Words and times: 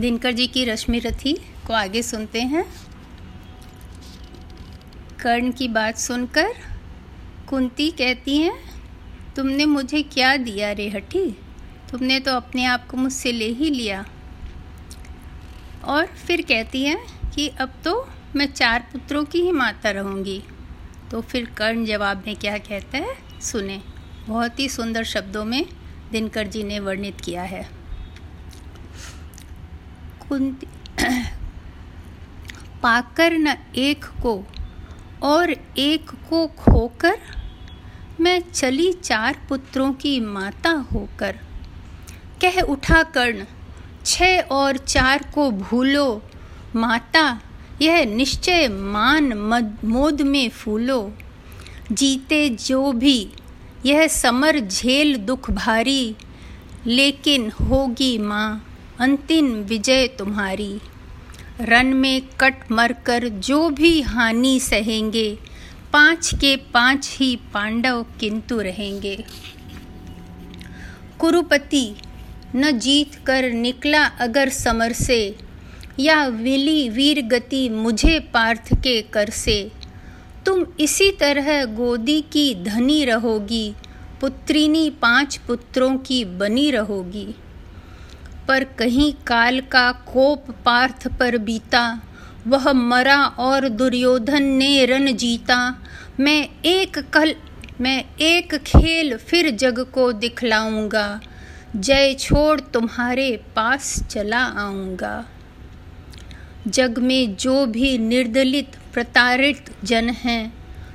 दिनकर 0.00 0.32
जी 0.32 0.46
की 0.46 0.64
रश्मि 0.64 0.98
रथी 0.98 1.32
को 1.66 1.72
आगे 1.72 2.02
सुनते 2.02 2.42
हैं। 2.42 2.64
कर्ण 5.20 5.52
की 5.52 5.68
बात 5.68 5.98
सुनकर 5.98 6.54
कुंती 7.48 7.90
कहती 7.90 8.36
हैं, 8.36 8.82
तुमने 9.36 9.64
मुझे 9.64 10.02
क्या 10.02 10.36
दिया 10.36 10.72
रे 10.72 10.88
हठी? 10.88 11.30
तुमने 11.90 12.20
तो 12.20 12.32
अपने 12.32 12.64
आप 12.64 12.86
को 12.86 12.96
मुझसे 12.96 13.32
ले 13.32 13.48
ही 13.48 13.70
लिया। 13.70 14.06
और 15.84 16.06
फिर 16.06 16.42
कहती 16.42 16.84
हैं 16.84 17.30
कि, 17.30 17.48
अब 17.48 17.72
तो 17.84 18.08
मैं 18.36 18.52
चार 18.52 18.88
पुत्रों 18.92 19.24
की 19.24 19.40
ही 19.40 19.52
माता 19.52 19.90
रहूँगी। 19.90 20.42
तो 21.10 21.20
फिर 21.20 21.44
कर्ण 21.44 21.84
जवाब 21.84 22.24
में 22.26 22.36
क्या 22.36 22.58
कहता 22.58 22.98
है? 22.98 23.40
सुने। 23.40 23.82
बहुत 24.26 24.60
ही 24.60 24.68
सुंदर 24.68 25.04
शब्दों 25.04 25.44
में 25.44 25.66
दिनकर 26.12 26.46
जी 26.46 26.62
ने 26.62 26.80
वर्णित 26.80 27.20
किया 27.20 27.42
है। 27.42 27.77
कुंती 30.28 30.66
पाकर 32.82 33.32
न 33.32 33.56
एक 33.76 34.04
को 34.04 34.44
और 35.22 35.50
एक 35.78 36.10
को 36.10 36.46
खोकर 36.46 37.18
मैं 38.20 38.42
चली 38.52 38.92
चार 38.92 39.46
पुत्रों 39.48 39.92
की 39.92 40.20
माता 40.20 40.70
होकर। 40.70 41.38
कह 42.40 42.60
उठा 42.60 43.02
कर्ण 43.02 43.44
छः 44.04 44.40
और 44.40 44.76
चार 44.76 45.30
को 45.34 45.50
भूलो। 45.50 46.22
माता, 46.76 47.40
यह 47.82 48.04
निश्चय 48.04 48.68
मान 48.68 49.32
मद, 49.32 49.78
मोद 49.84 50.22
में 50.22 50.48
फूलो। 50.48 51.14
जीते 51.92 52.48
जो 52.48 52.92
भी, 52.92 53.30
यह 53.86 54.06
समर 54.06 54.60
झेल 54.60 55.16
दुख 55.16 55.50
भारी, 55.50 56.16
लेकिन 56.86 57.50
होगी 57.50 58.18
माँ। 58.18 58.67
अंतिम 59.00 59.46
विजय 59.46 60.06
तुम्हारी। 60.06 60.80
रन 61.60 61.86
में 61.86 62.22
कट 62.40 62.72
मर 62.72 62.92
कर 62.92 63.28
जो 63.28 63.68
भी 63.70 64.00
हानि 64.00 64.60
सहेंगे, 64.60 65.38
पाँच 65.92 66.34
के 66.34 66.56
पाँच 66.56 67.16
ही 67.20 67.36
पांडव 67.36 68.04
किंतु 68.20 68.60
रहेंगे। 68.60 69.24
कुरुपति, 71.18 71.94
न 72.56 72.78
जीत 72.78 73.14
कर 73.26 73.50
निकला 73.52 74.04
अगर 74.04 74.48
समर 74.48 74.92
से 74.92 75.36
या 76.00 76.26
विली 76.26 76.88
वीर 76.88 77.22
गति 77.22 77.68
मुझे 77.68 78.18
पार्थ 78.20 78.74
के 78.74 79.02
कर 79.02 79.30
से 79.30 79.72
तुम 80.46 80.66
इसी 80.80 81.10
तरह 81.12 81.64
गोदी 81.64 82.20
की 82.20 82.54
धनी 82.54 83.04
रहोगी, 83.04 83.74
पुत्रिनी 84.20 84.90
पाँच 84.90 85.36
पुत्रों 85.36 85.96
की 85.96 86.24
बनी 86.24 86.70
रहोगी। 86.70 87.34
पर 88.48 88.64
कहीं 88.64 89.12
काल 89.26 89.60
का 89.60 89.92
कोप 89.92 90.50
पार्थ 90.50 91.08
पर 91.08 91.38
बीता। 91.38 92.00
वह 92.46 92.72
मरा 92.72 93.24
और 93.24 93.68
दुर्योधन 93.68 94.42
ने 94.42 94.86
रन 94.86 95.12
जीता। 95.12 95.82
मैं 96.20 96.48
एक 96.64 96.98
कल, 96.98 97.34
मैं 97.80 98.04
एक 98.20 98.54
खेल 98.54 99.16
फिर 99.16 99.50
जग 99.50 99.80
को 99.80 100.12
दिखलाऊँगा। 100.12 101.20
जय 101.76 102.14
छोड़ 102.14 102.60
तुम्हारे 102.60 103.40
पास 103.56 104.02
चला 104.02 104.38
आऊँगा। 104.38 105.24
जग 106.68 106.98
में 106.98 107.36
जो 107.36 107.66
भी 107.66 107.98
निर्दलित, 107.98 108.76
प्रताड़ित 108.94 109.76
जन 109.84 110.08
हैं, 110.08 110.52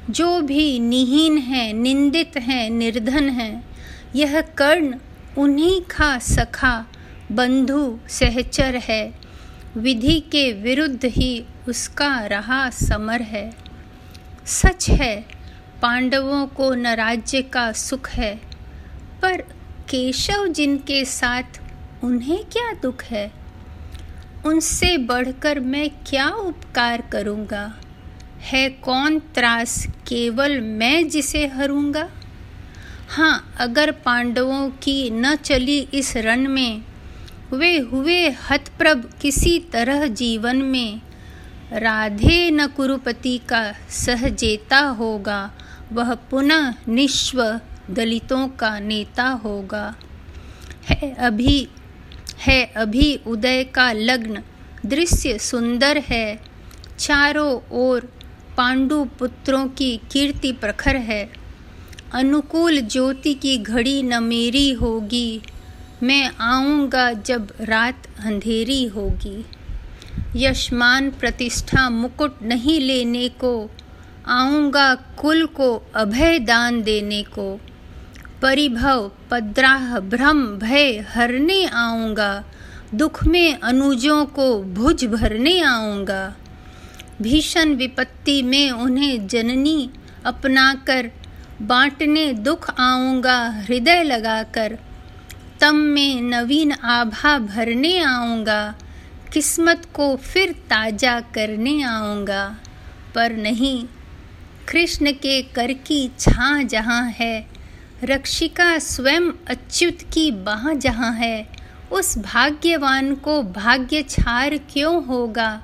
जो 0.09 0.41
भी 0.41 0.79
निहीन 0.79 1.37
है, 1.37 1.73
निंदित 1.73 2.31
हैं, 2.37 2.69
निर्धन 2.69 3.29
हैं, 3.29 3.69
यह 4.15 4.41
कर्ण 4.41 4.95
उन्हीं 5.37 5.81
का 5.81 6.19
सखा 6.19 6.85
बंधु 7.31 7.99
सहचर 8.09 8.75
है। 8.75 9.13
विधि 9.77 10.19
के 10.19 10.53
विरुद्ध 10.53 11.05
ही 11.05 11.45
उसका 11.67 12.25
रहा 12.25 12.69
समर 12.69 13.21
है। 13.21 13.53
सच 14.45 14.89
है, 14.89 15.25
पांडवों 15.81 16.47
को 16.47 16.75
न 16.75 16.87
राज्य 16.87 17.41
का 17.41 17.71
सुख 17.71 18.09
है। 18.09 18.41
पर 19.21 19.41
केशव 19.89 20.47
जिनके 20.47 21.05
साथ 21.05 21.43
उन्हें 22.03 22.45
क्या 22.45 22.73
दुख 22.73 23.03
है? 23.03 23.31
उनसे 24.45 24.97
बढ़कर 24.97 25.59
मैं 25.59 25.89
क्या 25.89 26.29
उपकार 26.29 27.01
करूँगा? 27.01 27.79
है 28.41 28.69
कौन 28.69 29.19
त्रास 29.19 29.87
केवल 29.87 30.61
मैं 30.61 31.09
जिसे 31.09 31.47
हरूँगा? 31.47 32.09
हाँ 33.09 33.53
अगर 33.57 33.91
पांडवों 33.91 34.69
की 34.69 35.09
न 35.09 35.35
चली 35.35 35.87
इस 35.93 36.17
रण 36.17 36.47
में 36.47 36.81
वे 37.53 37.77
हुए 37.77 38.29
हतप्रभ 38.29 39.13
किसी 39.21 39.59
तरह 39.59 40.07
जीवन 40.07 40.57
में, 40.57 41.01
राधे 41.73 42.51
न 42.51 42.67
कुरुपति 42.67 43.37
का 43.37 43.73
सहजेता 43.89 44.79
होगा, 44.79 45.51
वह 45.91 46.13
पुनः 46.13 46.73
निश्व 46.87 47.59
दलितों 47.91 48.47
का 48.47 48.79
नेता 48.79 49.23
होगा। 49.23 49.95
है 50.89 51.13
अभी 51.13 51.67
है 52.39 52.65
अभी 52.65 53.19
उदय 53.27 53.63
का 53.63 53.91
लग्न, 53.91 54.43
दृश्य 54.85 55.37
सुंदर 55.39 55.97
है, 55.97 56.39
चारों 56.99 57.59
ओर 57.71 58.13
पांडु 58.57 59.03
पुत्रों 59.19 59.67
की 59.67 59.99
कीर्ति 60.11 60.51
प्रखर 60.51 60.95
है, 60.95 61.29
अनुकूल 62.13 62.81
ज्योति 62.81 63.33
की 63.33 63.57
घड़ी 63.57 64.03
न 64.03 64.23
मेरी 64.23 64.71
होगी 64.71 65.41
मैं 66.03 66.31
आऊँगा 66.39 67.13
जब 67.13 67.53
रात 67.61 68.07
अंधेरी 68.19 68.85
होगी। 68.85 69.45
यशमान 70.35 71.09
प्रतिष्ठा 71.09 71.89
मुकुट 71.89 72.37
नहीं 72.41 72.79
लेने 72.79 73.29
को, 73.29 73.71
आऊँगा 74.27 74.95
कुल 74.95 75.45
को 75.45 75.91
अभय 75.95 76.39
दान 76.39 76.81
देने 76.83 77.23
को। 77.23 77.61
परिभव, 78.41 79.11
पद्राह, 79.31 79.99
भ्रम, 79.99 80.45
भय 80.45 81.05
हरने 81.09 81.65
आऊँगा। 81.65 82.43
दुख 82.95 83.23
में 83.23 83.59
अनुजों 83.59 84.25
को 84.25 84.63
भुज 84.63 85.05
भरने 85.05 85.61
आऊँगा। 85.61 86.35
भीषण 87.21 87.73
विपत्ति 87.73 88.41
में 88.41 88.71
उन्हें 88.71 89.27
जननी 89.27 89.89
अपनाकर, 90.25 91.11
बांटने 91.61 92.33
दुख 92.33 92.69
आऊँगा, 92.79 93.49
हृदय 93.49 94.03
लगाकर। 94.03 94.77
तम 95.63 95.75
में 95.75 96.21
नवीन 96.21 96.71
आभा 96.71 97.37
भरने 97.39 97.99
आऊँगा, 97.99 98.75
किस्मत 99.33 99.85
को 99.93 100.15
फिर 100.15 100.51
ताज़ा 100.51 101.19
करने 101.19 101.83
आऊँगा। 101.83 102.57
पर 103.15 103.35
नहीं, 103.35 103.85
कृष्ण 104.67 105.11
के 105.11 105.41
कर 105.41 105.73
की 105.73 106.11
छाँ 106.19 106.63
जहाँ 106.63 107.09
है, 107.09 107.47
रक्षिका 108.03 108.77
स्वयं 108.79 109.31
अच्युत 109.47 110.01
की 110.13 110.31
बाह 110.31 110.73
जहाँ 110.73 111.13
है, 111.13 111.47
उस 111.91 112.17
भाग्यवान 112.17 113.15
को 113.15 113.41
भाग्य 113.43 114.01
छार 114.01 114.57
क्यों 114.57 115.05
होगा? 115.05 115.61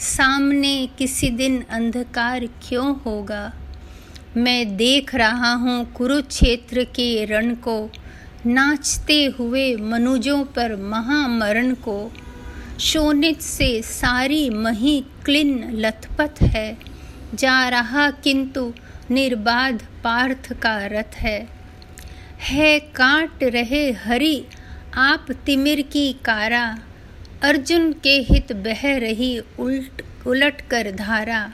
सामने 0.00 0.88
किसी 0.98 1.30
दिन 1.30 1.64
अंधकार 1.70 2.46
क्यों 2.46 3.00
होगा? 3.00 3.52
मैं 4.36 4.76
देख 4.76 5.14
रहा 5.14 5.52
हूँ 5.54 5.92
कुरुक्षेत्र 5.92 6.84
के 6.84 7.24
रण 7.24 7.54
को 7.54 7.90
नाचते 8.46 9.26
हुए 9.26 9.76
मनुजों 9.76 10.44
पर 10.44 10.76
महामरण 10.76 11.74
को 11.74 12.12
शोनित 12.80 13.40
से 13.40 13.82
सारी 13.82 14.50
मही 14.50 15.04
क्लिन 15.24 15.70
लथपथ 15.70 16.42
है। 16.42 16.78
जा 17.34 17.68
रहा 17.68 18.10
किंतु 18.10 18.74
निर्बाध 19.10 19.86
पार्थ 20.04 20.52
का 20.52 20.86
रथ 20.86 21.14
है। 21.14 21.48
है 22.40 22.78
काट 22.80 23.42
रहे 23.42 23.92
हरि, 23.92 24.44
आप 24.94 25.26
तिमिर 25.46 25.80
की 25.82 26.12
कारा। 26.12 26.78
अर्जुन 27.42 27.92
के 27.92 28.18
हित 28.18 28.52
बह 28.52 28.98
रही 28.98 29.40
उल्ट, 29.58 30.02
उलट 30.26 30.60
कर 30.60 30.90
धारा। 30.90 31.52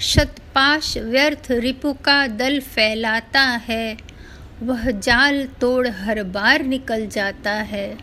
शतपाश 0.00 0.98
व्यर्थ 0.98 1.46
रिपु 1.50 1.92
का 1.92 2.26
दल 2.26 2.60
फैलाता 2.60 3.42
है। 3.42 4.05
वह 4.62 4.90
जाल 4.90 5.48
तोड़ 5.60 5.88
हर 5.88 6.22
बार 6.22 6.62
निकल 6.62 7.06
जाता 7.06 7.52
है। 7.52 7.98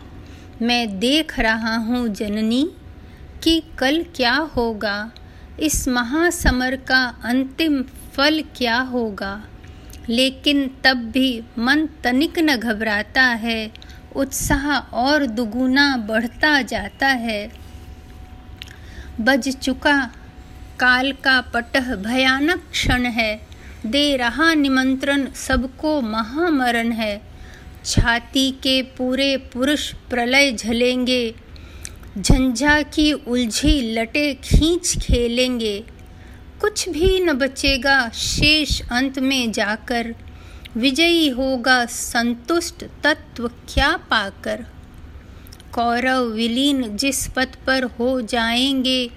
मैं 0.62 0.98
देख 0.98 1.40
रहा 1.40 1.76
हूँ 1.76 2.08
जननी 2.08 2.70
कि 3.42 3.62
कल 3.78 4.04
क्या 4.14 4.34
होगा। 4.34 5.12
इस 5.60 5.88
महासमर 5.88 6.76
का 6.76 7.16
अंतिम 7.24 7.82
फल 7.82 8.44
क्या 8.56 8.78
होगा। 8.78 9.44
लेकिन 10.08 10.70
तब 10.84 10.96
भी 10.96 11.42
मन 11.58 11.88
तनिक 12.04 12.38
न 12.38 12.56
घबराता 12.56 13.22
है। 13.22 13.72
उत्साह 14.16 14.70
और 14.76 15.26
दुगुना 15.26 15.96
बढ़ता 15.96 16.62
जाता 16.62 17.08
है। 17.08 17.52
बज 19.20 19.56
चुका 19.56 20.10
काल 20.80 21.12
का 21.12 21.40
पटह 21.40 21.96
भयानक 21.96 22.62
क्षण 22.70 23.06
है। 23.06 23.53
दे 23.86 24.16
रहा 24.16 24.54
निमंत्रण 24.54 25.30
सबको 25.32 26.00
महामरण 26.00 26.92
है। 26.92 27.22
छाती 27.84 28.50
के 28.50 28.82
पूरे 28.82 29.36
पुरुष 29.36 29.94
प्रलय 29.94 30.52
झलेंगे। 30.52 31.34
झंझा 32.18 32.82
की 32.82 33.12
उलझी 33.12 33.94
लटे 33.94 34.34
खींच 34.34 34.98
खेलेंगे। 34.98 35.84
कुछ 36.60 36.88
भी 36.88 37.20
न 37.20 37.32
बचेगा 37.32 38.10
शेष 38.14 38.80
अंत 38.92 39.18
में 39.18 39.52
जाकर। 39.52 40.14
विजयी 40.76 41.28
होगा 41.28 41.86
संतुष्ट 41.86 42.84
तत्व 43.04 43.48
क्या 43.48 43.96
पाकर। 43.96 44.64
कौरव 45.72 46.22
विलीन 46.22 46.96
जिस 46.96 47.28
पथ 47.28 47.56
पर 47.66 47.84
हो 47.84 48.20
जाएँगे, 48.20 49.10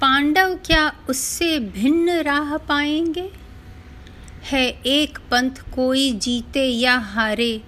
पांडव 0.00 0.58
क्या 0.66 0.92
उससे 1.08 1.58
भिन्न 1.58 2.10
राह 2.10 2.56
पाएँगे? 2.56 3.45
है, 4.46 4.78
एक 4.86 5.18
पंथ 5.30 5.50
कोई 5.50 6.12
जीते 6.12 6.68
या 6.68 6.98
हारे, 6.98 7.62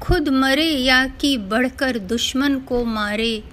खुद 0.00 0.28
मरे 0.28 0.70
या 0.70 1.06
कि 1.06 1.38
बढ़कर 1.38 1.98
दुश्मन 1.98 2.58
को 2.58 2.84
मारे। 2.84 3.44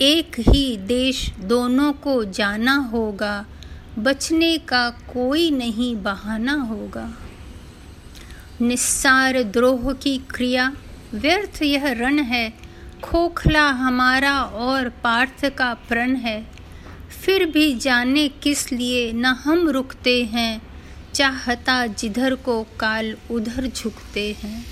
एक 0.00 0.36
ही 0.40 0.76
देश 0.76 1.32
दोनों 1.40 1.92
को 1.92 2.24
जाना 2.24 2.76
होगा, 2.76 3.46
बचने 3.98 4.58
का 4.58 4.90
कोई 4.90 5.50
नहीं 5.50 5.96
बहाना 5.96 6.52
होगा। 6.52 7.18
निस्सार 8.60 9.42
द्रोह 9.42 9.92
की 9.92 10.18
क्रिया, 10.18 10.72
व्यर्थ 11.14 11.62
यह 11.62 11.92
रण 11.92 12.18
है। 12.18 12.54
खोखला 13.02 13.70
हमारा 13.70 14.42
और 14.42 14.88
पार्थ 14.88 15.46
का 15.46 15.74
प्रण 15.74 16.16
है। 16.16 16.46
फिर 17.24 17.46
भी 17.46 17.76
जाने 17.76 18.28
किस 18.28 18.72
लिए 18.72 19.12
न 19.12 19.24
हम 19.24 19.68
रुकते 19.68 20.24
हैं 20.24 20.65
चाहता 21.16 21.86
जिधर 21.86 22.34
को 22.34 22.62
काल 22.62 23.16
उधर 23.30 23.66
झुकते 23.66 24.36
हैं। 24.44 24.66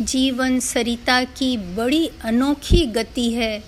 जीवन 0.00 0.60
सरिता 0.60 1.24
की 1.24 1.56
बड़ी 1.56 2.10
अनोखी 2.24 2.86
गति 2.86 3.30
है। 3.30 3.64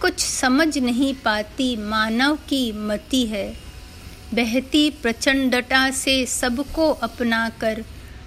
कुछ 0.00 0.20
समझ 0.20 0.78
नहीं 0.78 1.14
पाती 1.14 1.76
मानव 1.76 2.36
की 2.36 2.72
मति 2.72 3.26
है। 3.26 3.48
बहती 4.34 4.90
प्रचंडता 4.90 5.90
से 5.90 6.26
सबको 6.26 6.90
अपनाकर 6.90 7.84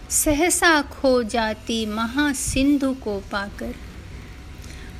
सहसा 0.09 0.81
खो 0.81 1.23
जाती 1.23 1.85
महासिंधु 1.85 2.93
को 2.93 3.17
पाकर। 3.31 3.73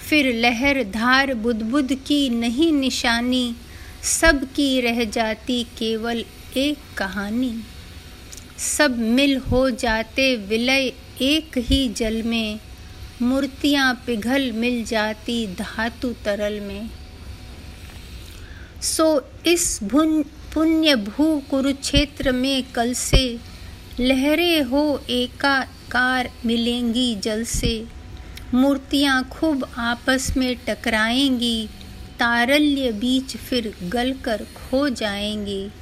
फिर 0.09 0.35
लहर 0.35 0.83
धार 0.83 1.33
बुदबुद 1.33 1.93
की 2.07 2.29
नहीं 2.29 2.71
निशानी, 2.73 3.55
सब 4.03 4.43
की 4.53 4.81
रह 4.81 5.03
जाती 5.05 5.63
केवल 5.63 6.23
एक 6.57 6.77
कहानी। 6.97 7.63
सब 8.57 8.97
मिल 8.97 9.37
हो 9.37 9.69
जाते 9.69 10.35
विलय 10.35 10.93
एक 11.21 11.57
ही 11.57 11.89
जल 11.89 12.23
में। 12.23 12.59
मूर्तियाँ 13.21 14.03
पिघल 14.07 14.51
मिल 14.51 14.85
जाती 14.85 15.47
धातु 15.47 16.15
तरल 16.25 16.59
में। 16.59 16.89
सो 18.81 19.31
इस 19.45 19.79
भुन, 19.83 20.23
पुण्य 20.23 20.95
भू 20.95 21.43
कुरुक्षेत्र 21.49 22.31
में 22.31 22.63
कल 22.63 22.93
से 22.93 23.39
लहरें 23.99 24.61
हो 24.61 25.03
एकाकार 25.09 26.29
मिलेंगी 26.45 27.15
जल 27.15 27.43
से। 27.43 27.85
मूर्तियाँ 28.53 29.29
खूब 29.31 29.69
आपस 29.77 30.37
में 30.37 30.55
टकराएँगी, 30.67 31.69
तारल्य 32.19 32.91
बीच 32.91 33.37
फिर 33.37 33.73
गलकर 33.83 34.37
खो 34.37 34.89
जाएँगे। 34.89 35.80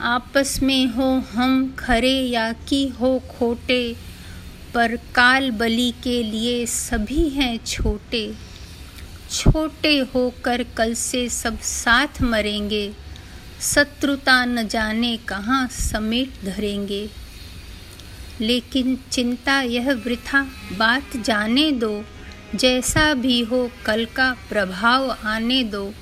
आपस 0.00 0.60
में 0.62 0.86
हो 0.86 1.22
हम 1.32 1.76
खरे 1.78 2.20
या 2.20 2.52
की 2.52 2.88
हो 2.88 3.18
खोटे, 3.18 3.96
पर 4.74 4.96
काल 4.96 5.50
बलि 5.50 5.94
के 6.04 6.22
लिए 6.22 6.66
सभी 6.66 7.28
हैं 7.28 7.64
छोटे। 7.66 8.34
छोटे 9.30 9.98
होकर 9.98 10.62
कल 10.62 10.94
से 10.94 11.28
सब 11.28 11.60
साथ 11.60 12.22
मरेंगे, 12.22 12.92
शत्रुता 13.60 14.44
न 14.44 14.68
जाने 14.68 15.16
कहाँ 15.16 15.68
समेट 15.68 16.44
धरेंगे। 16.44 17.10
लेकिन 18.40 18.98
चिंता 19.12 19.60
यह 19.60 19.92
वृथा, 19.92 20.42
बात 20.78 21.16
जाने 21.16 21.72
दो, 21.72 22.04
जैसा 22.54 23.14
भी 23.14 23.40
हो 23.40 23.70
कल 23.86 24.04
का 24.04 24.36
प्रभाव 24.48 25.16
आने 25.24 25.62
दो। 25.62 25.94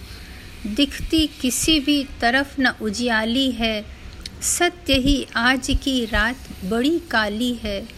दिखती 0.67 1.26
किसी 1.26 1.81
भी 1.81 2.06
तरफ़ 2.20 2.61
न 2.61 2.67
उजियाली 2.82 3.50
है। 3.50 3.85
सत्य 4.43 4.94
ही 4.94 5.26
आज 5.37 5.79
की 5.82 6.05
रात 6.05 6.37
बड़ी 6.64 6.99
काली 6.99 7.55
है। 7.55 7.88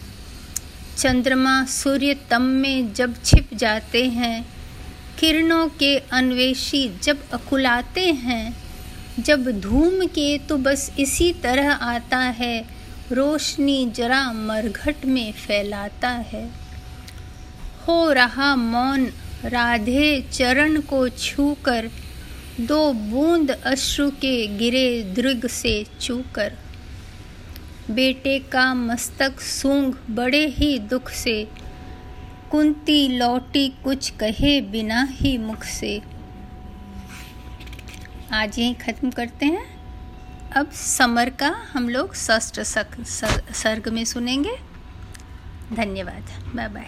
चंद्रमा 0.97 1.65
सूर्य 1.65 2.13
तम 2.13 2.41
में 2.41 2.93
जब 2.93 3.23
छिप 3.23 3.49
जाते 3.53 4.05
हैं, 4.05 4.45
किरणों 5.19 5.67
के 5.67 5.97
अन्वेषी 5.97 6.99
जब 7.03 7.29
अकुलाते 7.29 8.11
हैं, 8.11 8.57
जब 9.19 9.61
धूम 9.61 10.05
के 10.05 10.37
तो 10.37 10.57
बस 10.57 10.91
इसी 10.99 11.33
तरह 11.33 11.71
आता 11.71 12.17
है, 12.17 12.65
रोशनी 13.11 13.91
जरा 13.91 14.33
मरघट 14.33 15.05
में 15.05 15.31
फैलाता 15.31 16.09
है। 16.09 16.49
हो 17.87 18.11
रहा 18.11 18.55
मौन, 18.55 19.05
राधे 19.45 20.25
चरण 20.33 20.81
को 20.81 21.09
छूकर 21.09 21.89
दो 22.59 22.93
बूंद 22.93 23.51
अश्रु 23.51 24.11
के 24.11 24.47
गिरे 24.47 25.01
दृग 25.15 25.47
से 25.47 25.85
चूकर 26.01 26.53
बेटे 27.91 28.39
का 28.39 28.73
मस्तक 28.73 29.39
सूंघ 29.39 29.95
बड़े 30.09 30.47
ही 30.47 30.79
दुख 30.79 31.09
से। 31.09 31.47
कुंती 32.51 33.07
लौटी 33.07 33.67
कुछ 33.83 34.09
कहे 34.09 34.61
बिना 34.61 35.07
ही 35.11 35.37
मुख 35.37 35.63
से। 35.63 36.01
आज 38.31 38.59
यही 38.59 38.73
ख़त्म 38.73 39.11
करते 39.11 39.45
हैं। 39.45 39.65
अब 40.51 40.71
समर 40.71 41.29
का 41.29 41.65
हम 41.73 41.89
लोग 41.89 42.15
षष्ठ 42.15 42.59
सर्ग 42.59 43.89
में 43.89 44.05
सुनेंगे। 44.05 44.55
धन्यवाद। 45.73 46.53
Bye 46.55 46.67
bye. 46.67 46.87